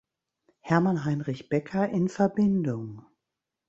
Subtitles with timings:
[0.61, 3.05] Hermann Heinrich Becker in Verbindung.